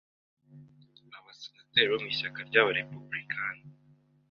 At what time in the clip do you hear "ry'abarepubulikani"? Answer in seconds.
2.49-3.63